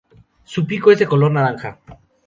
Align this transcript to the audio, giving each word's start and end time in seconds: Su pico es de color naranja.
Su 0.45 0.65
pico 0.65 0.91
es 0.91 0.97
de 0.97 1.05
color 1.05 1.31
naranja. 1.31 1.77